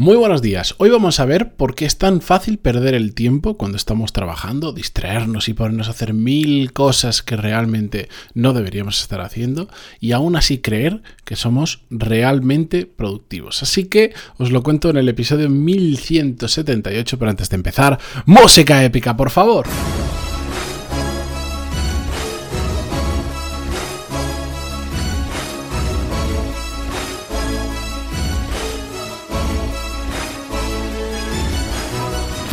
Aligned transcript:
Muy 0.00 0.16
buenos 0.16 0.42
días. 0.42 0.76
Hoy 0.78 0.90
vamos 0.90 1.18
a 1.18 1.24
ver 1.24 1.54
por 1.54 1.74
qué 1.74 1.84
es 1.84 1.98
tan 1.98 2.20
fácil 2.20 2.58
perder 2.58 2.94
el 2.94 3.14
tiempo 3.14 3.56
cuando 3.56 3.76
estamos 3.76 4.12
trabajando, 4.12 4.72
distraernos 4.72 5.48
y 5.48 5.54
ponernos 5.54 5.88
a 5.88 5.90
hacer 5.90 6.14
mil 6.14 6.72
cosas 6.72 7.20
que 7.20 7.36
realmente 7.36 8.08
no 8.32 8.52
deberíamos 8.52 9.00
estar 9.00 9.20
haciendo 9.20 9.68
y 9.98 10.12
aún 10.12 10.36
así 10.36 10.58
creer 10.58 11.02
que 11.24 11.34
somos 11.34 11.82
realmente 11.90 12.86
productivos. 12.86 13.64
Así 13.64 13.86
que 13.86 14.14
os 14.36 14.52
lo 14.52 14.62
cuento 14.62 14.88
en 14.88 14.98
el 14.98 15.08
episodio 15.08 15.50
1178, 15.50 17.18
pero 17.18 17.32
antes 17.32 17.50
de 17.50 17.56
empezar, 17.56 17.98
música 18.24 18.84
épica, 18.84 19.16
por 19.16 19.30
favor. 19.30 19.66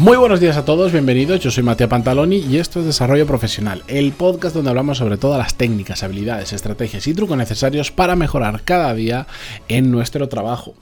Muy 0.05 0.17
buenos 0.17 0.39
días 0.39 0.55
a 0.55 0.65
todos, 0.65 0.91
bienvenidos. 0.91 1.39
Yo 1.39 1.49
soy 1.49 1.63
Matías 1.63 1.89
Pantaloni 1.89 2.37
y 2.37 2.59
esto 2.59 2.79
es 2.79 2.85
Desarrollo 2.85 3.25
Profesional, 3.25 3.81
el 3.87 4.11
podcast 4.11 4.53
donde 4.53 4.69
hablamos 4.69 4.99
sobre 4.99 5.17
todas 5.17 5.39
las 5.39 5.55
técnicas, 5.55 6.03
habilidades, 6.03 6.53
estrategias 6.53 7.07
y 7.07 7.15
trucos 7.15 7.35
necesarios 7.35 7.89
para 7.89 8.15
mejorar 8.15 8.61
cada 8.61 8.93
día 8.93 9.25
en 9.67 9.89
nuestro 9.89 10.29
trabajo. 10.29 10.75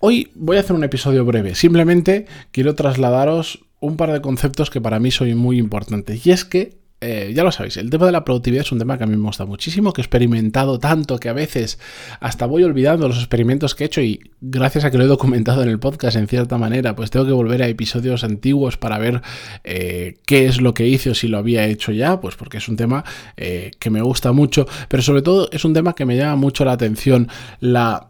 Hoy 0.00 0.32
voy 0.34 0.58
a 0.58 0.60
hacer 0.60 0.76
un 0.76 0.84
episodio 0.84 1.24
breve, 1.24 1.54
simplemente 1.54 2.26
quiero 2.50 2.74
trasladaros 2.74 3.64
un 3.80 3.96
par 3.96 4.12
de 4.12 4.20
conceptos 4.20 4.68
que 4.68 4.82
para 4.82 5.00
mí 5.00 5.10
son 5.10 5.34
muy 5.34 5.58
importantes. 5.58 6.26
Y 6.26 6.30
es 6.30 6.44
que 6.44 6.76
eh, 7.04 7.32
ya 7.34 7.42
lo 7.42 7.50
sabéis, 7.50 7.76
el 7.78 7.90
tema 7.90 8.06
de 8.06 8.12
la 8.12 8.24
productividad 8.24 8.64
es 8.64 8.70
un 8.70 8.78
tema 8.78 8.96
que 8.96 9.02
a 9.02 9.06
mí 9.08 9.16
me 9.16 9.24
gusta 9.24 9.44
muchísimo, 9.44 9.92
que 9.92 10.00
he 10.00 10.04
experimentado 10.04 10.78
tanto 10.78 11.18
que 11.18 11.28
a 11.28 11.32
veces 11.32 11.80
hasta 12.20 12.46
voy 12.46 12.62
olvidando 12.62 13.08
los 13.08 13.18
experimentos 13.18 13.74
que 13.74 13.82
he 13.82 13.86
hecho 13.88 14.00
y 14.00 14.20
gracias 14.40 14.84
a 14.84 14.92
que 14.92 14.98
lo 14.98 15.04
he 15.04 15.08
documentado 15.08 15.64
en 15.64 15.68
el 15.68 15.80
podcast 15.80 16.16
en 16.16 16.28
cierta 16.28 16.58
manera, 16.58 16.94
pues 16.94 17.10
tengo 17.10 17.26
que 17.26 17.32
volver 17.32 17.60
a 17.60 17.66
episodios 17.66 18.22
antiguos 18.22 18.76
para 18.76 18.98
ver 18.98 19.20
eh, 19.64 20.18
qué 20.26 20.46
es 20.46 20.60
lo 20.60 20.74
que 20.74 20.86
hice 20.86 21.10
o 21.10 21.14
si 21.14 21.26
lo 21.26 21.38
había 21.38 21.66
hecho 21.66 21.90
ya, 21.90 22.20
pues 22.20 22.36
porque 22.36 22.58
es 22.58 22.68
un 22.68 22.76
tema 22.76 23.04
eh, 23.36 23.72
que 23.80 23.90
me 23.90 24.00
gusta 24.00 24.30
mucho, 24.30 24.68
pero 24.88 25.02
sobre 25.02 25.22
todo 25.22 25.48
es 25.50 25.64
un 25.64 25.74
tema 25.74 25.94
que 25.94 26.06
me 26.06 26.16
llama 26.16 26.36
mucho 26.36 26.64
la 26.64 26.72
atención, 26.72 27.28
la... 27.58 28.08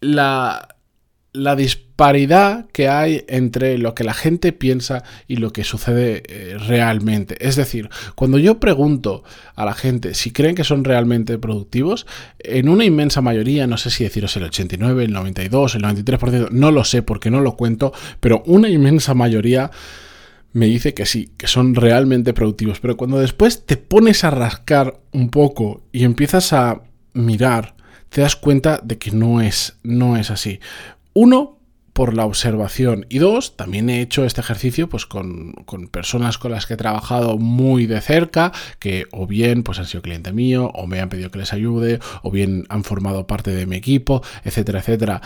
la 0.00 0.68
la 1.32 1.54
disparidad 1.98 2.66
que 2.70 2.88
hay 2.88 3.24
entre 3.26 3.76
lo 3.76 3.92
que 3.92 4.04
la 4.04 4.14
gente 4.14 4.52
piensa 4.52 5.02
y 5.26 5.34
lo 5.34 5.52
que 5.52 5.64
sucede 5.64 6.22
eh, 6.28 6.56
realmente. 6.56 7.36
Es 7.40 7.56
decir, 7.56 7.90
cuando 8.14 8.38
yo 8.38 8.60
pregunto 8.60 9.24
a 9.56 9.64
la 9.64 9.74
gente 9.74 10.14
si 10.14 10.30
creen 10.30 10.54
que 10.54 10.62
son 10.62 10.84
realmente 10.84 11.38
productivos, 11.38 12.06
en 12.38 12.68
una 12.68 12.84
inmensa 12.84 13.20
mayoría, 13.20 13.66
no 13.66 13.78
sé 13.78 13.90
si 13.90 14.04
deciros 14.04 14.36
el 14.36 14.44
89, 14.44 15.06
el 15.06 15.12
92, 15.12 15.74
el 15.74 15.82
93%, 15.82 16.50
no 16.50 16.70
lo 16.70 16.84
sé 16.84 17.02
porque 17.02 17.32
no 17.32 17.40
lo 17.40 17.56
cuento, 17.56 17.92
pero 18.20 18.44
una 18.46 18.68
inmensa 18.68 19.14
mayoría 19.14 19.72
me 20.52 20.66
dice 20.66 20.94
que 20.94 21.04
sí, 21.04 21.32
que 21.36 21.48
son 21.48 21.74
realmente 21.74 22.32
productivos. 22.32 22.78
Pero 22.78 22.96
cuando 22.96 23.18
después 23.18 23.66
te 23.66 23.76
pones 23.76 24.22
a 24.22 24.30
rascar 24.30 25.00
un 25.10 25.30
poco 25.30 25.82
y 25.90 26.04
empiezas 26.04 26.52
a 26.52 26.80
mirar, 27.14 27.74
te 28.08 28.20
das 28.20 28.36
cuenta 28.36 28.78
de 28.84 28.98
que 28.98 29.10
no 29.10 29.40
es, 29.40 29.78
no 29.82 30.16
es 30.16 30.30
así. 30.30 30.60
Uno, 31.12 31.57
por 31.98 32.14
la 32.14 32.26
observación. 32.26 33.06
Y 33.08 33.18
dos, 33.18 33.56
también 33.56 33.90
he 33.90 34.00
hecho 34.00 34.24
este 34.24 34.40
ejercicio 34.40 34.88
pues, 34.88 35.04
con, 35.04 35.52
personas 35.90 36.38
con 36.38 36.52
las 36.52 36.64
que 36.64 36.74
he 36.74 36.76
trabajado 36.76 37.38
muy 37.38 37.86
de 37.86 38.00
cerca, 38.00 38.52
que 38.78 39.06
o 39.10 39.26
bien 39.26 39.64
pues, 39.64 39.80
han 39.80 39.86
sido 39.86 40.00
cliente 40.00 40.32
mío, 40.32 40.70
o 40.74 40.86
me 40.86 41.00
han 41.00 41.08
pedido 41.08 41.32
que 41.32 41.40
les 41.40 41.52
ayude, 41.52 41.98
o 42.22 42.30
bien 42.30 42.66
han 42.68 42.84
formado 42.84 43.26
parte 43.26 43.50
de 43.50 43.66
mi 43.66 43.74
equipo, 43.74 44.22
etcétera, 44.44 44.78
etcétera 44.78 45.22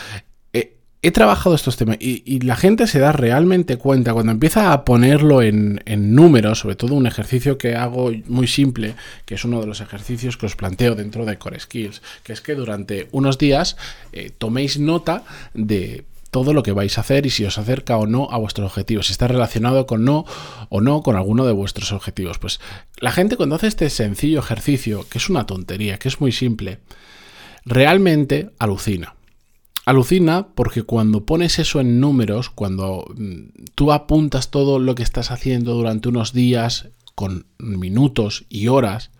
he 1.04 1.10
trabajado 1.10 1.56
estos 1.56 1.76
temas 1.76 1.96
y, 1.98 2.40
la 2.42 2.54
gente 2.54 2.86
se 2.86 3.00
da 3.00 3.10
realmente 3.10 3.76
cuenta 3.76 4.14
cuando 4.14 4.30
empieza 4.30 4.72
a 4.72 4.84
ponerlo 4.84 5.42
en, 5.42 5.82
números, 6.14 6.60
sobre 6.60 6.76
todo 6.76 6.94
un 6.94 7.08
ejercicio 7.08 7.58
que 7.58 7.74
hago 7.74 8.12
muy 8.28 8.46
simple, 8.46 8.94
que 9.26 9.34
es 9.34 9.44
uno 9.44 9.60
de 9.60 9.66
los 9.66 9.80
ejercicios 9.80 10.36
que 10.36 10.46
os 10.46 10.54
planteo 10.54 10.94
dentro 10.94 11.24
de 11.24 11.38
Core 11.38 11.58
Skills, 11.58 12.02
que 12.22 12.32
es 12.32 12.40
que 12.40 12.54
durante 12.54 13.08
unos 13.10 13.36
días 13.36 13.76
eh, 14.12 14.30
toméis 14.38 14.78
nota 14.78 15.24
de 15.54 16.04
todo 16.32 16.54
lo 16.54 16.64
que 16.64 16.72
vais 16.72 16.96
a 16.98 17.02
hacer 17.02 17.26
y 17.26 17.30
si 17.30 17.44
os 17.44 17.58
acerca 17.58 17.98
o 17.98 18.06
no 18.06 18.26
a 18.30 18.38
vuestros 18.38 18.66
objetivos, 18.66 19.06
si 19.06 19.12
está 19.12 19.28
relacionado 19.28 19.86
con 19.86 20.04
no 20.04 20.24
o 20.70 20.80
no 20.80 21.02
con 21.02 21.14
alguno 21.14 21.46
de 21.46 21.52
vuestros 21.52 21.92
objetivos. 21.92 22.38
Pues 22.38 22.58
la 22.96 23.12
gente 23.12 23.36
cuando 23.36 23.54
hace 23.54 23.66
este 23.66 23.90
sencillo 23.90 24.40
ejercicio, 24.40 25.06
que 25.08 25.18
es 25.18 25.28
una 25.28 25.46
tontería, 25.46 25.98
que 25.98 26.08
es 26.08 26.20
muy 26.20 26.32
simple, 26.32 26.78
realmente 27.66 28.50
alucina 28.58 29.14
Alucina 29.84 30.46
porque 30.54 30.84
cuando 30.84 31.26
pones 31.26 31.58
eso 31.58 31.80
en 31.80 31.98
números, 32.00 32.50
cuando 32.50 33.04
mm, 33.16 33.64
tú 33.74 33.92
apuntas 33.92 34.50
todo 34.50 34.78
lo 34.78 34.94
que 34.94 35.02
estás 35.02 35.32
haciendo 35.32 35.74
durante 35.74 36.08
unos 36.08 36.32
días 36.32 36.88
con 37.14 37.46
minutos 37.58 38.44
y 38.48 38.68
horas 38.68 39.10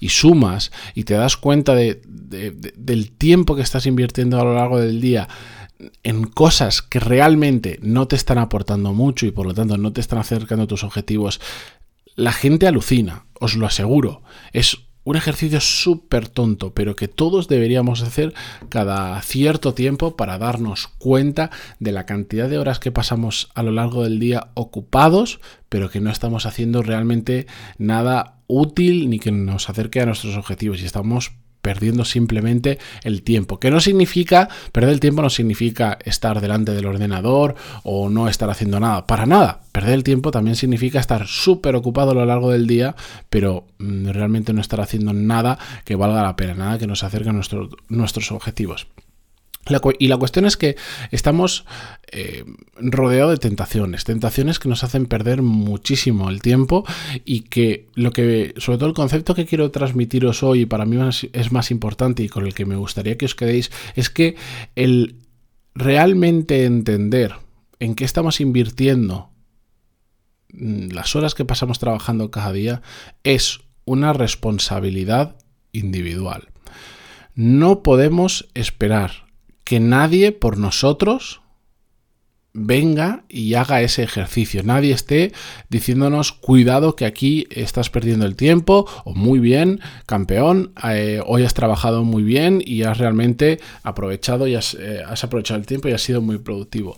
y 0.00 0.08
sumas 0.08 0.72
y 0.94 1.04
te 1.04 1.14
das 1.14 1.36
cuenta 1.36 1.74
de, 1.74 2.02
del 2.04 3.12
tiempo 3.12 3.54
que 3.54 3.62
estás 3.62 3.86
invirtiendo 3.86 4.40
a 4.40 4.44
lo 4.44 4.54
largo 4.54 4.80
del 4.80 5.00
día 5.00 5.28
en 6.02 6.24
cosas 6.24 6.82
que 6.82 7.00
realmente 7.00 7.78
no 7.82 8.08
te 8.08 8.16
están 8.16 8.38
aportando 8.38 8.92
mucho 8.92 9.26
y 9.26 9.30
por 9.30 9.46
lo 9.46 9.54
tanto 9.54 9.78
no 9.78 9.92
te 9.92 10.00
están 10.00 10.18
acercando 10.18 10.64
a 10.64 10.68
tus 10.68 10.84
objetivos, 10.84 11.40
la 12.16 12.32
gente 12.32 12.66
alucina, 12.66 13.26
os 13.38 13.54
lo 13.54 13.66
aseguro. 13.66 14.22
Es 14.52 14.78
un 15.04 15.16
ejercicio 15.16 15.60
súper 15.60 16.28
tonto, 16.28 16.74
pero 16.74 16.94
que 16.94 17.08
todos 17.08 17.48
deberíamos 17.48 18.02
hacer 18.02 18.34
cada 18.68 19.18
cierto 19.22 19.72
tiempo 19.72 20.16
para 20.16 20.36
darnos 20.36 20.88
cuenta 20.98 21.50
de 21.78 21.92
la 21.92 22.04
cantidad 22.04 22.48
de 22.48 22.58
horas 22.58 22.78
que 22.78 22.92
pasamos 22.92 23.48
a 23.54 23.62
lo 23.62 23.70
largo 23.70 24.02
del 24.02 24.18
día 24.18 24.48
ocupados, 24.52 25.40
pero 25.70 25.88
que 25.88 26.00
no 26.00 26.10
estamos 26.10 26.44
haciendo 26.44 26.82
realmente 26.82 27.46
nada 27.78 28.40
útil 28.48 29.08
ni 29.08 29.18
que 29.18 29.32
nos 29.32 29.70
acerque 29.70 30.00
a 30.00 30.06
nuestros 30.06 30.36
objetivos 30.36 30.82
y 30.82 30.84
estamos 30.84 31.32
perdiendo 31.68 32.06
simplemente 32.06 32.78
el 33.04 33.20
tiempo. 33.20 33.60
Que 33.60 33.70
no 33.70 33.78
significa, 33.78 34.48
perder 34.72 34.94
el 34.94 35.00
tiempo 35.00 35.20
no 35.20 35.28
significa 35.28 35.98
estar 36.02 36.40
delante 36.40 36.72
del 36.72 36.86
ordenador 36.86 37.56
o 37.82 38.08
no 38.08 38.26
estar 38.26 38.48
haciendo 38.48 38.80
nada. 38.80 39.06
Para 39.06 39.26
nada. 39.26 39.60
Perder 39.70 39.92
el 39.92 40.02
tiempo 40.02 40.30
también 40.30 40.56
significa 40.56 40.98
estar 40.98 41.26
súper 41.26 41.76
ocupado 41.76 42.12
a 42.12 42.14
lo 42.14 42.24
largo 42.24 42.50
del 42.52 42.66
día, 42.66 42.96
pero 43.28 43.66
mm, 43.80 44.08
realmente 44.08 44.54
no 44.54 44.62
estar 44.62 44.80
haciendo 44.80 45.12
nada 45.12 45.58
que 45.84 45.94
valga 45.94 46.22
la 46.22 46.36
pena, 46.36 46.54
nada 46.54 46.78
que 46.78 46.86
nos 46.86 47.04
acerque 47.04 47.28
a 47.28 47.34
nuestros 47.34 48.32
objetivos 48.32 48.86
y 49.98 50.08
la 50.08 50.16
cuestión 50.16 50.46
es 50.46 50.56
que 50.56 50.76
estamos 51.10 51.64
eh, 52.10 52.44
rodeados 52.76 53.32
de 53.32 53.36
tentaciones, 53.36 54.04
tentaciones 54.04 54.58
que 54.58 54.68
nos 54.68 54.82
hacen 54.82 55.06
perder 55.06 55.42
muchísimo 55.42 56.30
el 56.30 56.40
tiempo 56.40 56.84
y 57.24 57.40
que 57.40 57.86
lo 57.94 58.12
que, 58.12 58.54
sobre 58.56 58.78
todo 58.78 58.88
el 58.88 58.94
concepto 58.94 59.34
que 59.34 59.46
quiero 59.46 59.70
transmitiros 59.70 60.42
hoy, 60.42 60.64
para 60.64 60.86
mí 60.86 60.98
es 61.32 61.52
más 61.52 61.70
importante 61.70 62.22
y 62.22 62.28
con 62.28 62.46
el 62.46 62.54
que 62.54 62.64
me 62.64 62.76
gustaría 62.76 63.18
que 63.18 63.26
os 63.26 63.34
quedéis, 63.34 63.70
es 63.94 64.08
que 64.08 64.36
el 64.74 65.16
realmente 65.74 66.64
entender 66.64 67.34
en 67.78 67.94
qué 67.94 68.04
estamos 68.04 68.40
invirtiendo 68.40 69.30
mm, 70.52 70.88
las 70.92 71.14
horas 71.14 71.34
que 71.34 71.44
pasamos 71.44 71.78
trabajando 71.78 72.30
cada 72.30 72.52
día 72.52 72.82
es 73.22 73.60
una 73.84 74.12
responsabilidad 74.12 75.36
individual. 75.72 76.48
No 77.34 77.82
podemos 77.82 78.48
esperar 78.54 79.27
que 79.68 79.80
nadie 79.80 80.32
por 80.32 80.56
nosotros 80.56 81.42
venga 82.54 83.24
y 83.28 83.52
haga 83.52 83.82
ese 83.82 84.02
ejercicio. 84.02 84.62
Nadie 84.62 84.94
esté 84.94 85.34
diciéndonos, 85.68 86.32
cuidado 86.32 86.96
que 86.96 87.04
aquí 87.04 87.46
estás 87.50 87.90
perdiendo 87.90 88.24
el 88.24 88.34
tiempo, 88.34 88.86
o 89.04 89.14
muy 89.14 89.40
bien, 89.40 89.80
campeón, 90.06 90.72
eh, 90.90 91.20
hoy 91.26 91.44
has 91.44 91.52
trabajado 91.52 92.02
muy 92.02 92.22
bien 92.22 92.62
y 92.64 92.84
has 92.84 92.96
realmente 92.96 93.60
aprovechado 93.82 94.46
y 94.46 94.54
has, 94.54 94.72
eh, 94.72 95.02
has 95.06 95.22
aprovechado 95.24 95.60
el 95.60 95.66
tiempo 95.66 95.86
y 95.88 95.92
has 95.92 96.00
sido 96.00 96.22
muy 96.22 96.38
productivo. 96.38 96.96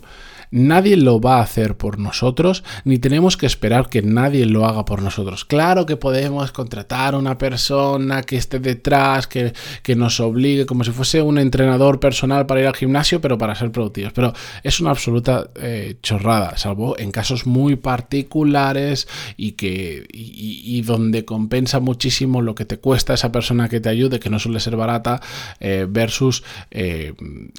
Nadie 0.51 0.97
lo 0.97 1.21
va 1.21 1.37
a 1.37 1.43
hacer 1.43 1.77
por 1.77 1.97
nosotros, 1.97 2.65
ni 2.83 2.99
tenemos 2.99 3.37
que 3.37 3.45
esperar 3.45 3.87
que 3.87 4.01
nadie 4.01 4.45
lo 4.45 4.65
haga 4.65 4.83
por 4.83 5.01
nosotros. 5.01 5.45
Claro 5.45 5.85
que 5.85 5.95
podemos 5.95 6.51
contratar 6.51 7.13
a 7.13 7.17
una 7.17 7.37
persona 7.37 8.21
que 8.23 8.35
esté 8.35 8.59
detrás, 8.59 9.27
que, 9.27 9.53
nos 9.95 10.19
obligue, 10.19 10.65
como 10.65 10.83
si 10.83 10.91
fuese 10.91 11.21
un 11.21 11.37
entrenador 11.37 11.99
personal 11.99 12.45
para 12.45 12.61
ir 12.61 12.67
al 12.67 12.75
gimnasio, 12.75 13.21
pero 13.21 13.37
para 13.37 13.55
ser 13.55 13.71
productivos. 13.71 14.11
Pero 14.13 14.33
es 14.63 14.79
una 14.81 14.89
absoluta 14.89 15.49
eh, 15.55 15.95
chorrada, 16.01 16.57
salvo 16.57 16.97
en 16.97 17.11
casos 17.11 17.45
muy 17.45 17.77
particulares 17.77 19.07
y 19.37 19.53
que 19.53 20.05
y, 20.11 20.81
donde 20.81 21.25
compensa 21.25 21.79
muchísimo 21.79 22.41
lo 22.41 22.55
que 22.55 22.65
te 22.65 22.77
cuesta 22.77 23.13
esa 23.13 23.31
persona 23.31 23.69
que 23.69 23.79
te 23.79 23.89
ayude, 23.89 24.19
que 24.19 24.29
no 24.29 24.39
suele 24.39 24.59
ser 24.59 24.75
barata, 24.75 25.21
eh, 25.59 25.85
versus 25.87 26.43
eh, 26.71 27.13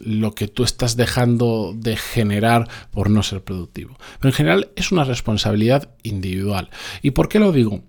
lo 0.04 0.34
que 0.34 0.48
tú 0.48 0.64
estás 0.64 0.96
dejando 0.96 1.74
de 1.76 1.96
generar 1.96 2.68
por 2.90 3.10
no 3.10 3.22
ser 3.22 3.42
productivo. 3.42 3.96
Pero 4.18 4.30
en 4.30 4.36
general 4.36 4.70
es 4.76 4.92
una 4.92 5.04
responsabilidad 5.04 5.94
individual. 6.02 6.70
¿Y 7.02 7.12
por 7.12 7.28
qué 7.28 7.38
lo 7.38 7.52
digo? 7.52 7.82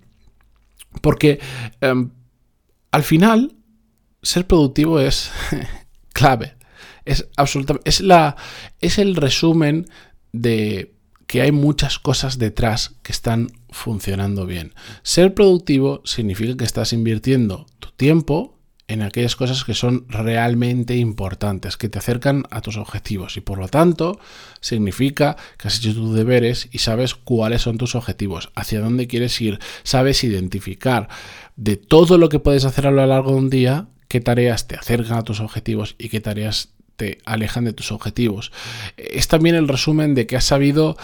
Porque 1.00 1.40
em, 1.80 2.10
al 2.90 3.02
final 3.02 3.56
ser 4.22 4.46
productivo 4.46 5.00
es 5.00 5.30
clave. 6.12 6.56
Es 7.04 7.28
absolutamente. 7.36 7.88
Es 7.88 8.00
la. 8.00 8.36
Es 8.80 8.98
el 8.98 9.16
resumen 9.16 9.86
de 10.32 10.94
que 11.26 11.42
hay 11.42 11.52
muchas 11.52 11.98
cosas 11.98 12.38
detrás 12.38 12.96
que 13.02 13.12
están 13.12 13.50
funcionando 13.70 14.46
bien. 14.46 14.74
Ser 15.02 15.34
productivo 15.34 16.02
significa 16.04 16.56
que 16.56 16.64
estás 16.64 16.92
invirtiendo 16.92 17.66
tu 17.80 17.90
tiempo 17.90 18.53
en 18.86 19.02
aquellas 19.02 19.34
cosas 19.36 19.64
que 19.64 19.74
son 19.74 20.04
realmente 20.08 20.96
importantes, 20.96 21.76
que 21.76 21.88
te 21.88 21.98
acercan 21.98 22.44
a 22.50 22.60
tus 22.60 22.76
objetivos 22.76 23.36
y 23.36 23.40
por 23.40 23.58
lo 23.58 23.68
tanto 23.68 24.20
significa 24.60 25.36
que 25.58 25.68
has 25.68 25.78
hecho 25.78 25.94
tus 25.94 26.14
deberes 26.14 26.68
y 26.70 26.78
sabes 26.78 27.14
cuáles 27.14 27.62
son 27.62 27.78
tus 27.78 27.94
objetivos, 27.94 28.50
hacia 28.54 28.80
dónde 28.80 29.06
quieres 29.06 29.40
ir, 29.40 29.58
sabes 29.84 30.22
identificar 30.22 31.08
de 31.56 31.76
todo 31.76 32.18
lo 32.18 32.28
que 32.28 32.40
puedes 32.40 32.64
hacer 32.64 32.86
a 32.86 32.90
lo 32.90 33.06
largo 33.06 33.30
de 33.32 33.36
un 33.38 33.50
día, 33.50 33.86
qué 34.08 34.20
tareas 34.20 34.68
te 34.68 34.76
acercan 34.76 35.18
a 35.18 35.22
tus 35.22 35.40
objetivos 35.40 35.96
y 35.98 36.08
qué 36.08 36.20
tareas 36.20 36.70
te 36.96 37.18
alejan 37.24 37.64
de 37.64 37.72
tus 37.72 37.90
objetivos. 37.90 38.52
Es 38.96 39.28
también 39.28 39.56
el 39.56 39.68
resumen 39.68 40.14
de 40.14 40.26
que 40.26 40.36
has 40.36 40.44
sabido 40.44 40.96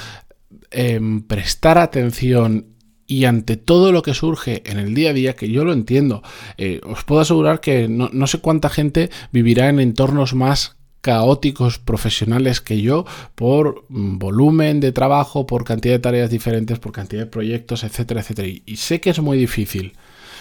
em, 0.71 1.23
prestar 1.23 1.79
atención 1.79 2.67
y 3.11 3.25
ante 3.25 3.57
todo 3.57 3.91
lo 3.91 4.03
que 4.03 4.15
surge 4.15 4.63
en 4.65 4.79
el 4.79 4.95
día 4.95 5.11
a 5.11 5.13
día, 5.13 5.35
que 5.35 5.51
yo 5.51 5.65
lo 5.65 5.73
entiendo, 5.73 6.23
eh, 6.59 6.81
os 6.85 7.03
puedo 7.03 7.21
asegurar 7.21 7.61
que 7.61 7.89
no, 7.89 8.09
no 8.13 8.29
sé 8.29 8.39
cuánta 8.39 8.69
gente 8.69 9.11
vivirá 9.33 9.69
en 9.69 9.81
entornos 9.81 10.33
más 10.33 10.77
caóticos 11.01 11.81
profesionales 11.81 12.61
que 12.61 12.81
yo 12.81 13.07
por 13.35 13.85
mm, 13.89 14.19
volumen 14.19 14.79
de 14.79 14.93
trabajo, 14.93 15.45
por 15.45 15.65
cantidad 15.65 15.95
de 15.95 15.99
tareas 15.99 16.31
diferentes, 16.31 16.79
por 16.79 16.93
cantidad 16.93 17.23
de 17.23 17.27
proyectos, 17.27 17.83
etcétera, 17.83 18.21
etcétera. 18.21 18.47
Y, 18.47 18.77
sé 18.77 19.01
que 19.01 19.11
es 19.11 19.19
muy 19.19 19.37
difícil 19.37 19.95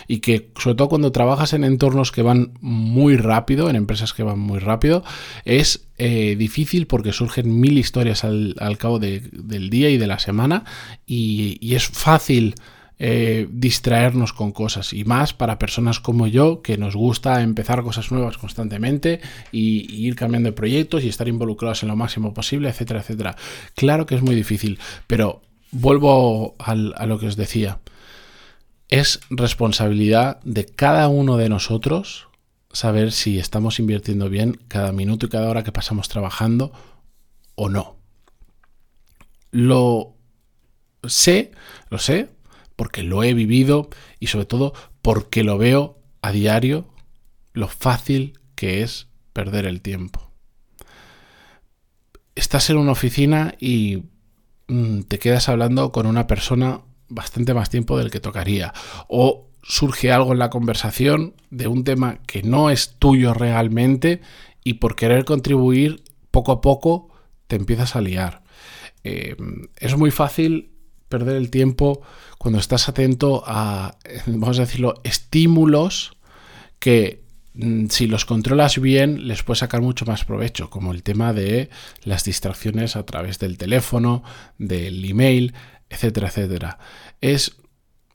y 0.09 0.21
que 0.21 0.49
sobre 0.57 0.75
todo 0.75 0.89
cuando 0.89 1.11
trabajas 1.11 1.53
en 1.53 1.63
entornos 1.63 2.11
que 2.11 2.23
van 2.23 2.53
muy 2.61 3.15
rápido, 3.15 3.69
en 3.69 3.75
empresas 3.75 4.11
que 4.11 4.23
van 4.23 4.39
muy 4.39 4.57
rápido, 4.57 5.03
es 5.45 5.87
eh, 5.99 6.35
difícil 6.35 6.87
porque 6.87 7.13
surgen 7.13 7.59
mil 7.61 7.77
historias 7.77 8.23
al, 8.23 8.55
cabo 8.79 8.97
del 8.97 9.69
día 9.69 9.91
y 9.91 9.99
de 9.99 10.07
la 10.07 10.17
semana 10.17 10.65
y, 11.05 11.75
es 11.75 11.87
fácil 11.87 12.55
eh, 12.97 13.47
distraernos 13.51 14.33
con 14.33 14.51
cosas 14.51 14.93
y 14.93 15.05
más 15.05 15.35
para 15.35 15.59
personas 15.59 15.99
como 15.99 16.25
yo 16.25 16.63
que 16.63 16.79
nos 16.79 16.95
gusta 16.95 17.43
empezar 17.43 17.83
cosas 17.83 18.11
nuevas 18.11 18.39
constantemente 18.39 19.21
y, 19.51 19.85
y, 19.93 20.07
ir 20.07 20.15
cambiando 20.15 20.49
de 20.49 20.53
proyectos 20.53 21.03
y 21.03 21.07
estar 21.07 21.27
involucrados 21.27 21.83
en 21.83 21.89
lo 21.89 21.95
máximo 21.95 22.33
posible, 22.33 22.69
etcétera, 22.69 23.01
etcétera. 23.01 23.35
Claro 23.75 24.07
que 24.07 24.15
es 24.15 24.23
muy 24.23 24.33
difícil, 24.33 24.79
pero 25.05 25.43
vuelvo 25.71 26.55
al, 26.57 26.95
a 26.97 27.05
lo 27.05 27.19
que 27.19 27.27
os 27.27 27.35
decía 27.35 27.77
es 28.89 29.21
responsabilidad 29.29 30.41
de 30.43 30.65
cada 30.65 31.07
uno 31.07 31.37
de 31.37 31.47
nosotros 31.47 32.27
saber 32.71 33.11
si 33.11 33.39
estamos 33.39 33.79
invirtiendo 33.79 34.29
bien 34.29 34.59
cada 34.67 34.91
minuto 34.91 35.25
y 35.25 35.29
cada 35.29 35.49
hora 35.49 35.63
que 35.63 35.71
pasamos 35.71 36.09
trabajando 36.09 36.71
o 37.55 37.69
no. 37.69 37.97
Lo 39.51 40.15
sé, 41.07 41.51
lo 41.89 41.99
sé, 41.99 42.29
porque 42.75 43.03
lo 43.03 43.23
he 43.23 43.33
vivido 43.33 43.89
y 44.19 44.27
sobre 44.27 44.45
todo 44.45 44.73
porque 45.01 45.43
lo 45.43 45.57
veo 45.57 45.99
a 46.21 46.31
diario 46.31 46.87
lo 47.53 47.67
fácil 47.67 48.39
que 48.55 48.81
es 48.83 49.07
perder 49.33 49.65
el 49.65 49.81
tiempo. 49.81 50.31
Estás 52.35 52.69
en 52.69 52.77
una 52.77 52.91
oficina 52.91 53.55
y 53.59 54.03
mm, 54.67 55.01
te 55.01 55.19
quedas 55.19 55.49
hablando 55.49 55.91
con 55.91 56.05
una 56.05 56.27
persona 56.27 56.81
bastante 57.09 57.53
más 57.53 57.69
tiempo 57.69 57.97
del 57.97 58.11
que 58.11 58.19
tocaría. 58.19 58.73
O 59.07 59.49
surge 59.63 60.11
algo 60.11 60.31
en 60.31 60.39
la 60.39 60.49
conversación 60.49 61.33
de 61.49 61.67
un 61.67 61.83
tema 61.83 62.19
que 62.25 62.43
no 62.43 62.69
es 62.69 62.95
tuyo 62.97 63.33
realmente 63.33 64.21
y 64.63 64.75
por 64.75 64.95
querer 64.95 65.25
contribuir 65.25 66.03
poco 66.31 66.51
a 66.51 66.61
poco 66.61 67.09
te 67.47 67.55
empiezas 67.55 67.95
a 67.95 68.01
liar. 68.01 68.43
Eh, 69.03 69.35
es 69.77 69.97
muy 69.97 70.11
fácil 70.11 70.71
perder 71.09 71.35
el 71.35 71.49
tiempo 71.49 72.01
cuando 72.37 72.59
estás 72.59 72.87
atento 72.87 73.43
a, 73.45 73.97
vamos 74.27 74.57
a 74.59 74.61
decirlo, 74.61 74.95
estímulos 75.03 76.13
que 76.79 77.23
mm, 77.55 77.87
si 77.87 78.07
los 78.07 78.25
controlas 78.25 78.79
bien 78.79 79.27
les 79.27 79.43
puedes 79.43 79.59
sacar 79.59 79.81
mucho 79.81 80.05
más 80.05 80.23
provecho, 80.23 80.69
como 80.69 80.93
el 80.93 81.03
tema 81.03 81.33
de 81.33 81.69
las 82.03 82.23
distracciones 82.23 82.95
a 82.95 83.05
través 83.05 83.39
del 83.39 83.57
teléfono, 83.57 84.23
del 84.57 85.03
email, 85.03 85.53
etcétera, 85.89 86.27
etcétera. 86.27 86.79
Es 87.21 87.57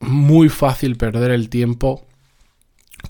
muy 0.01 0.49
fácil 0.49 0.97
perder 0.97 1.31
el 1.31 1.49
tiempo 1.49 2.07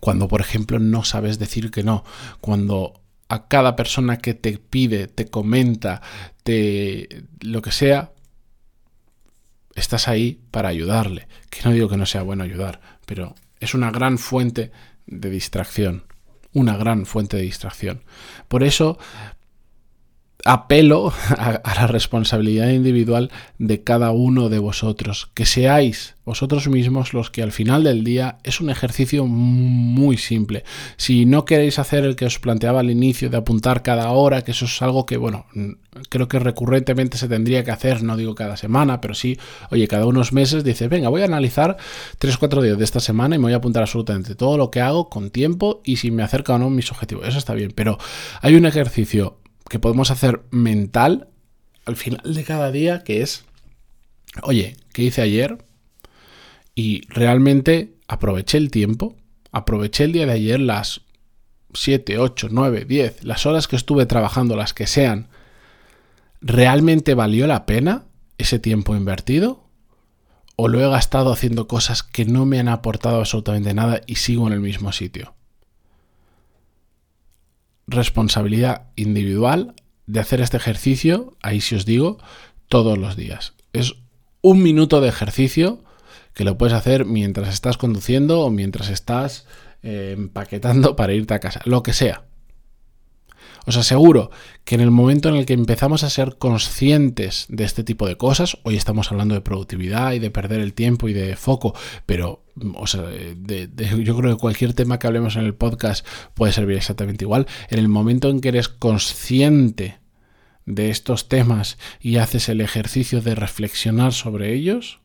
cuando, 0.00 0.28
por 0.28 0.40
ejemplo, 0.40 0.78
no 0.78 1.05
sabes 1.05 1.38
decir 1.38 1.70
que 1.70 1.82
no, 1.82 2.05
cuando 2.40 3.00
a 3.28 3.49
cada 3.49 3.76
persona 3.76 4.19
que 4.19 4.34
te 4.34 4.58
pide, 4.58 5.08
te 5.08 5.26
comenta, 5.26 6.02
te 6.43 7.25
lo 7.40 7.62
que 7.62 7.72
sea, 7.72 8.12
estás 9.75 10.08
ahí 10.08 10.40
para 10.50 10.69
ayudarle. 10.69 11.28
Que 11.50 11.62
no 11.64 11.72
digo 11.72 11.88
que 11.88 11.96
no 11.96 12.06
sea 12.06 12.22
bueno 12.22 12.44
ayudar, 12.44 12.81
pero 13.06 13.34
es 13.61 13.75
una 13.75 13.90
gran 13.90 14.19
fuente 14.19 14.72
de 15.06 15.31
distracción. 15.31 16.05
Una 16.52 16.76
gran 16.76 17.06
fuente 17.06 17.37
de 17.37 17.43
distracción. 17.43 18.05
Por 18.46 18.62
eso, 18.62 18.99
apelo 20.44 21.12
a, 21.38 21.61
la 21.64 21.87
responsabilidad 21.87 22.69
individual 22.70 23.31
de 23.58 23.82
cada 23.82 24.11
uno 24.12 24.49
de 24.49 24.58
vosotros, 24.58 25.31
que 25.35 25.46
seáis 25.46 26.14
vosotros 26.25 26.69
mismos 26.69 27.12
los 27.12 27.31
que 27.31 27.43
al 27.43 27.52
final 27.52 27.85
del 27.85 28.02
día 28.02 28.38
es 28.44 28.61
un 28.61 28.70
ejercicio 28.70 29.26
muy 29.26 30.17
simple. 30.17 30.64
Si 30.96 31.26
no 31.26 31.44
queréis 31.44 31.79
hacer 31.79 32.05
el 32.05 32.17
que 32.17 32.25
os 32.25 32.38
planteaba 32.38 32.81
al 32.81 32.91
inicio 32.91 33.29
de 33.29 33.37
apuntar 33.37 33.82
cada 33.82 34.11
hora, 34.11 34.43
que 34.43 34.52
eso 34.52 34.64
es 34.64 34.81
algo 34.81 35.05
que, 35.05 35.19
bueno, 35.19 35.46
creo 36.08 36.26
que 36.29 36.38
recurrentemente 36.38 37.19
se 37.19 37.29
tendría 37.29 37.62
que 37.62 37.70
hacer, 37.73 38.02
no 38.02 38.17
digo 38.17 38.35
cada 38.35 38.56
semana, 38.56 39.02
pero 39.02 39.12
sí, 39.12 39.38
oye, 39.70 39.87
cada 39.87 40.06
unos 40.06 40.32
meses 40.32 40.64
dice, 40.64 40.88
venga, 40.88 41.11
voy 41.11 41.23
a 41.23 41.26
analizar 41.26 41.76
3-4 42.19 42.62
días 42.62 42.79
de 42.79 42.85
esta 42.85 43.00
semana 43.00 43.37
y 43.37 43.38
me 43.38 43.44
voy 43.44 43.52
a 43.52 43.56
apuntar 43.56 43.82
absolutamente 43.82 44.35
todo 44.35 44.56
lo 44.56 44.70
que 44.70 44.81
hago 44.81 45.11
con 45.11 45.31
tiempo 45.31 45.82
y 45.85 45.97
si 45.97 46.11
me 46.11 46.23
acerca 46.23 46.55
o 46.55 46.58
no 46.58 46.70
mis 46.70 46.90
objetivos. 46.90 47.29
Eso 47.29 47.38
está 47.38 47.52
bien, 47.52 47.73
pero 47.75 47.99
hay 48.40 48.55
un 48.55 48.64
ejercicio 48.64 49.38
que 49.69 49.78
podemos 49.78 50.11
hacer 50.11 50.43
mental 50.50 51.28
al 51.84 51.96
final 51.96 52.34
de 52.34 52.44
cada 52.44 52.70
día, 52.70 53.05
que 53.05 53.22
es, 53.22 53.44
oye, 54.43 54.76
¿qué 54.93 55.02
hice 55.02 55.22
ayer? 55.22 55.64
Y 56.75 57.02
realmente 57.08 57.94
aproveché 58.08 58.58
el 58.58 58.70
tiempo, 58.70 59.16
aproveché 59.52 60.05
el 60.05 60.12
día 60.12 60.26
de 60.26 60.32
ayer 60.32 60.61
las 60.61 61.02
7, 61.75 62.19
8, 62.19 62.49
9, 62.50 62.84
10, 62.84 63.25
las 63.25 63.46
horas 63.46 63.69
que 63.69 63.76
estuve 63.76 64.06
trabajando, 64.06 64.56
las 64.56 64.75
que 64.75 64.87
sean, 64.87 65.28
¿realmente 66.40 67.14
valió 67.14 67.46
la 67.46 67.66
pena 67.66 68.05
ese 68.38 68.58
tiempo 68.58 68.97
invertido? 68.97 69.64
¿O 70.56 70.68
lo 70.68 70.80
he 70.80 70.88
gastado 70.88 71.33
haciendo 71.33 71.66
cosas 71.66 72.02
que 72.02 72.25
no 72.25 72.47
me 72.47 72.61
han 72.61 72.68
aportado 72.68 73.18
absolutamente 73.18 73.75
nada 73.75 74.02
y 74.06 74.16
sigo 74.16 74.47
en 74.47 74.52
el 74.52 74.61
mismo 74.61 74.92
sitio? 74.92 75.35
Responsabilidad 77.87 78.88
individual 78.97 79.75
de 80.07 80.21
hacer 80.21 80.41
este 80.41 80.57
ejercicio, 80.57 81.37
ahí 81.43 81.61
si 81.61 81.75
os 81.75 81.85
digo, 81.85 82.19
todos 82.69 82.99
los 82.99 83.17
días. 83.17 83.55
Es 83.73 83.95
un 84.41 84.62
minuto 84.62 85.00
de 85.00 85.09
ejercicio 85.09 85.83
que 86.35 86.45
lo 86.45 86.59
puedes 86.59 86.75
hacer 86.75 87.05
mientras 87.05 87.49
estás 87.49 87.76
conduciendo 87.76 88.41
o 88.41 88.50
mientras 88.50 88.88
estás 88.88 89.47
eh, 89.83 90.14
empaquetando 90.17 90.97
para 90.97 91.14
irte 91.14 91.35
a 91.35 91.41
casa, 91.41 91.61
lo 91.64 91.83
que 91.83 91.93
sea. 91.93 92.25
Os 93.67 93.77
aseguro 93.77 94.31
que 94.65 94.75
en 94.75 94.81
el 94.81 94.91
momento 94.91 95.29
en 95.29 95.37
el 95.37 95.47
que 95.47 95.55
empezamos 95.55 96.05
a 96.05 96.11
ser 96.11 96.37
conscientes 96.39 97.47
de 97.49 97.65
este 97.65 97.85
tipo 97.85 98.07
de 98.07 98.17
cosas, 98.17 98.59
hoy 98.63 98.77
estamos 98.77 99.11
hablando 99.11 99.35
de 99.35 99.41
productividad 99.41 100.13
y 100.13 100.19
de 100.19 100.31
perder 100.31 100.61
el 100.61 100.75
tiempo 100.75 101.09
y 101.09 101.13
de 101.13 101.37
foco, 101.37 101.75
pero 102.07 102.45
o 102.75 102.87
sea, 102.87 103.05
yo 103.07 104.17
creo 104.17 104.35
que 104.35 104.41
cualquier 104.41 104.75
tema 104.75 104.99
que 104.99 105.07
hablemos 105.07 105.37
en 105.37 105.45
el 105.45 105.55
podcast 105.55 106.07
puede 106.35 106.53
servir 106.53 106.77
exactamente 106.77 107.25
igual. 107.25 107.47
En 107.69 107.79
el 107.79 107.89
momento 107.89 108.29
en 108.29 108.41
que 108.41 108.49
eres 108.49 108.69
consciente 108.69 109.99
de 110.67 110.91
estos 110.91 111.29
temas 111.29 111.79
y 112.01 112.17
haces 112.17 112.49
el 112.49 112.61
ejercicio 112.61 113.21
de 113.21 113.35
reflexionar 113.35 114.13
sobre 114.13 114.55
ellos, 114.55 115.01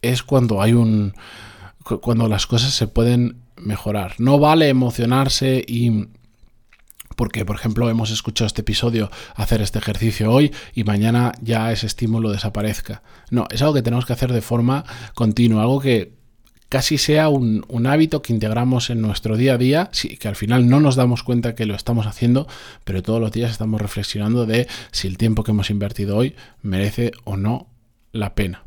es 0.00 0.22
cuando 0.22 0.62
hay 0.62 0.72
un 0.72 1.14
cuando 2.00 2.28
las 2.28 2.46
cosas 2.46 2.72
se 2.72 2.86
pueden 2.86 3.42
mejorar. 3.56 4.14
No 4.18 4.38
vale 4.38 4.68
emocionarse 4.68 5.64
y 5.66 6.06
porque, 7.22 7.44
por 7.44 7.54
ejemplo, 7.54 7.88
hemos 7.88 8.10
escuchado 8.10 8.48
este 8.48 8.62
episodio 8.62 9.08
hacer 9.36 9.62
este 9.62 9.78
ejercicio 9.78 10.32
hoy 10.32 10.52
y 10.74 10.82
mañana 10.82 11.30
ya 11.40 11.70
ese 11.70 11.86
estímulo 11.86 12.32
desaparezca. 12.32 13.04
No, 13.30 13.46
es 13.48 13.62
algo 13.62 13.74
que 13.74 13.82
tenemos 13.82 14.06
que 14.06 14.12
hacer 14.12 14.32
de 14.32 14.40
forma 14.40 14.84
continua, 15.14 15.62
algo 15.62 15.78
que 15.78 16.14
casi 16.68 16.98
sea 16.98 17.28
un, 17.28 17.86
hábito 17.86 18.22
que 18.22 18.32
integramos 18.32 18.90
en 18.90 19.02
nuestro 19.02 19.36
día 19.36 19.54
a 19.54 19.56
día, 19.56 19.88
sí, 19.92 20.16
que 20.16 20.26
al 20.26 20.34
final 20.34 20.68
no 20.68 20.80
nos 20.80 20.96
damos 20.96 21.22
cuenta 21.22 21.54
que 21.54 21.64
lo 21.64 21.76
estamos 21.76 22.08
haciendo, 22.08 22.48
pero 22.82 23.04
todos 23.04 23.20
los 23.20 23.30
días 23.30 23.52
estamos 23.52 23.80
reflexionando 23.80 24.44
de 24.44 24.66
si 24.90 25.06
el 25.06 25.16
tiempo 25.16 25.44
que 25.44 25.52
hemos 25.52 25.70
invertido 25.70 26.16
hoy 26.16 26.34
merece 26.60 27.12
o 27.22 27.36
no 27.36 27.68
la 28.10 28.34
pena. 28.34 28.64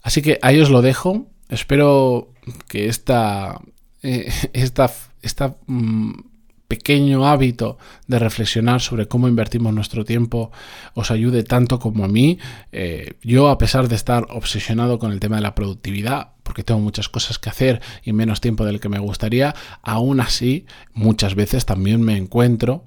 Así 0.00 0.22
que 0.22 0.38
ahí 0.42 0.60
os 0.60 0.70
lo 0.70 0.80
dejo. 0.80 1.26
Espero 1.48 2.32
que 2.68 2.86
esta, 2.86 3.60
eh, 4.04 4.32
esta, 4.52 4.92
esta 5.22 5.56
mm, 5.66 6.30
pequeño 6.72 7.28
hábito 7.28 7.76
de 8.06 8.18
reflexionar 8.18 8.80
sobre 8.80 9.06
cómo 9.06 9.28
invertimos 9.28 9.74
nuestro 9.74 10.06
tiempo 10.06 10.50
os 10.94 11.10
ayude 11.10 11.42
tanto 11.42 11.78
como 11.78 12.02
a 12.02 12.08
mí. 12.08 12.38
Eh, 12.72 13.12
yo, 13.22 13.50
a 13.50 13.58
pesar 13.58 13.88
de 13.88 13.94
estar 13.94 14.26
obsesionado 14.30 14.98
con 14.98 15.12
el 15.12 15.20
tema 15.20 15.36
de 15.36 15.42
la 15.42 15.54
productividad, 15.54 16.30
porque 16.42 16.64
tengo 16.64 16.80
muchas 16.80 17.10
cosas 17.10 17.38
que 17.38 17.50
hacer 17.50 17.82
y 18.02 18.14
menos 18.14 18.40
tiempo 18.40 18.64
del 18.64 18.80
que 18.80 18.88
me 18.88 19.00
gustaría, 19.00 19.54
aún 19.82 20.20
así 20.20 20.64
muchas 20.94 21.34
veces 21.34 21.66
también 21.66 22.00
me 22.00 22.16
encuentro 22.16 22.86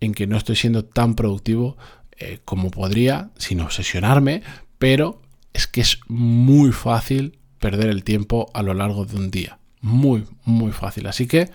en 0.00 0.14
que 0.14 0.26
no 0.26 0.38
estoy 0.38 0.56
siendo 0.56 0.86
tan 0.86 1.14
productivo 1.14 1.76
eh, 2.16 2.38
como 2.46 2.70
podría, 2.70 3.28
sin 3.36 3.60
obsesionarme, 3.60 4.42
pero 4.78 5.20
es 5.52 5.66
que 5.66 5.82
es 5.82 6.00
muy 6.08 6.72
fácil 6.72 7.38
perder 7.60 7.90
el 7.90 8.04
tiempo 8.04 8.50
a 8.54 8.62
lo 8.62 8.72
largo 8.72 9.04
de 9.04 9.16
un 9.16 9.30
día. 9.30 9.58
Muy, 9.82 10.24
muy 10.46 10.72
fácil. 10.72 11.06
Así 11.06 11.26
que 11.26 11.50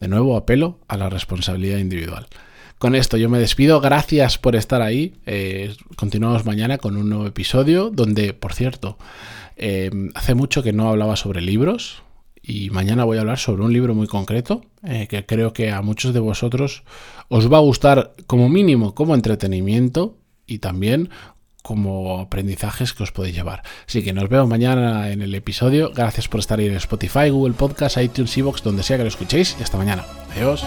de 0.00 0.08
nuevo, 0.08 0.36
apelo 0.36 0.78
a 0.88 0.96
la 0.96 1.08
responsabilidad 1.08 1.78
individual. 1.78 2.26
Con 2.78 2.94
esto 2.94 3.16
yo 3.16 3.28
me 3.28 3.38
despido. 3.38 3.80
Gracias 3.80 4.38
por 4.38 4.54
estar 4.54 4.82
ahí. 4.82 5.14
Eh, 5.26 5.74
continuamos 5.96 6.44
mañana 6.44 6.78
con 6.78 6.96
un 6.96 7.08
nuevo 7.08 7.26
episodio 7.26 7.90
donde, 7.90 8.34
por 8.34 8.52
cierto, 8.52 8.98
eh, 9.56 9.90
hace 10.14 10.34
mucho 10.34 10.62
que 10.62 10.72
no 10.72 10.88
hablaba 10.88 11.16
sobre 11.16 11.40
libros 11.40 12.02
y 12.40 12.70
mañana 12.70 13.04
voy 13.04 13.18
a 13.18 13.20
hablar 13.20 13.38
sobre 13.38 13.62
un 13.62 13.72
libro 13.72 13.94
muy 13.94 14.06
concreto 14.06 14.62
eh, 14.84 15.08
que 15.08 15.26
creo 15.26 15.52
que 15.52 15.72
a 15.72 15.82
muchos 15.82 16.14
de 16.14 16.20
vosotros 16.20 16.84
os 17.28 17.52
va 17.52 17.58
a 17.58 17.62
gustar 17.62 18.14
como 18.28 18.48
mínimo 18.48 18.94
como 18.94 19.16
entretenimiento 19.16 20.16
y 20.46 20.60
también 20.60 21.10
como 21.68 22.18
aprendizajes 22.18 22.94
que 22.94 23.02
os 23.02 23.12
podéis 23.12 23.34
llevar. 23.36 23.62
Así 23.86 24.02
que 24.02 24.14
nos 24.14 24.30
vemos 24.30 24.48
mañana 24.48 25.10
en 25.10 25.20
el 25.20 25.34
episodio. 25.34 25.92
Gracias 25.94 26.26
por 26.26 26.40
estar 26.40 26.58
ahí 26.58 26.66
en 26.66 26.76
Spotify, 26.76 27.28
Google 27.28 27.52
Podcast, 27.52 27.98
iTunes, 27.98 28.38
Evox, 28.38 28.62
donde 28.62 28.82
sea 28.82 28.96
que 28.96 29.02
lo 29.02 29.10
escuchéis. 29.10 29.54
Y 29.60 29.62
hasta 29.62 29.76
mañana. 29.76 30.06
Adiós. 30.34 30.64